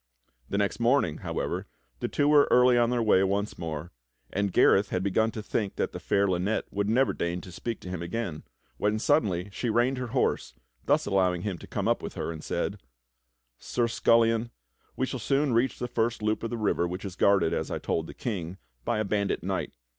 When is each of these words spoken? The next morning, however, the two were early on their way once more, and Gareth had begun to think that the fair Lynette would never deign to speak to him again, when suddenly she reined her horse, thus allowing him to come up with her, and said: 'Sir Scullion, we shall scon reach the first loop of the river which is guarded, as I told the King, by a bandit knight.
The 0.49 0.57
next 0.57 0.79
morning, 0.79 1.17
however, 1.19 1.67
the 1.99 2.07
two 2.07 2.27
were 2.27 2.47
early 2.49 2.75
on 2.75 2.89
their 2.89 3.03
way 3.03 3.23
once 3.23 3.59
more, 3.59 3.91
and 4.33 4.51
Gareth 4.51 4.89
had 4.89 5.03
begun 5.03 5.29
to 5.29 5.43
think 5.43 5.75
that 5.75 5.91
the 5.91 5.99
fair 5.99 6.25
Lynette 6.27 6.65
would 6.73 6.89
never 6.89 7.13
deign 7.13 7.39
to 7.41 7.51
speak 7.51 7.79
to 7.81 7.87
him 7.87 8.01
again, 8.01 8.41
when 8.77 8.97
suddenly 8.97 9.47
she 9.51 9.69
reined 9.69 9.99
her 9.99 10.07
horse, 10.07 10.55
thus 10.85 11.05
allowing 11.05 11.43
him 11.43 11.59
to 11.59 11.67
come 11.67 11.87
up 11.87 12.01
with 12.01 12.15
her, 12.15 12.31
and 12.31 12.43
said: 12.43 12.79
'Sir 13.59 13.87
Scullion, 13.87 14.49
we 14.95 15.05
shall 15.05 15.19
scon 15.19 15.53
reach 15.53 15.77
the 15.77 15.87
first 15.87 16.23
loop 16.23 16.41
of 16.41 16.49
the 16.49 16.57
river 16.57 16.87
which 16.87 17.05
is 17.05 17.15
guarded, 17.15 17.53
as 17.53 17.69
I 17.69 17.77
told 17.77 18.07
the 18.07 18.15
King, 18.15 18.57
by 18.83 18.97
a 18.97 19.05
bandit 19.05 19.43
knight. 19.43 19.71